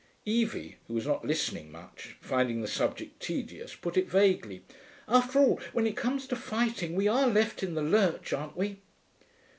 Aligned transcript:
Evie, 0.25 0.77
who 0.87 0.95
was 0.95 1.05
not 1.05 1.23
listening 1.25 1.71
much, 1.71 2.17
finding 2.21 2.61
the 2.63 2.67
subject 2.67 3.21
tedious, 3.21 3.75
put 3.75 3.95
in 3.97 4.05
vaguely, 4.07 4.63
'After 5.07 5.37
all, 5.37 5.59
when 5.73 5.85
it 5.85 5.95
comes 5.95 6.25
to 6.29 6.35
fighting, 6.35 6.95
we 6.95 7.07
are 7.07 7.27
left 7.27 7.61
in 7.61 7.75
the 7.75 7.83
lurch, 7.83 8.33
aren't 8.33 8.57
we?' 8.57 8.79